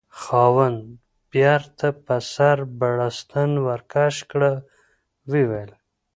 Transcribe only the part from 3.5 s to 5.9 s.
ورکش کړه، ویې ویل: